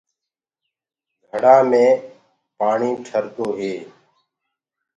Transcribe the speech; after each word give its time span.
گھڙآ 1.27 1.55
مي 1.69 1.85
پآڻيٚ 2.57 3.01
ٺردو 3.05 3.47
هي 3.59 3.73